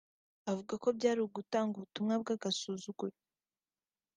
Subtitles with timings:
[0.51, 3.15] avuga ko byari nko gutanga “ubutumwa bw’agasuzuguro”